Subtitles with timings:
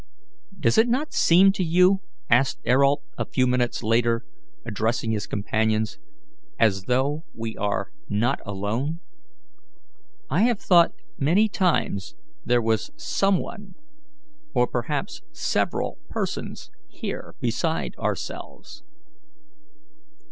[0.59, 4.25] "Does it not seem to you," asked Ayrault, a few minutes later,
[4.65, 5.99] addressing his companions,
[6.57, 8.99] "as though we were not alone?
[10.27, 13.75] I have thought many times there was some one
[14.55, 18.81] or perhaps several persons here besides ourselves."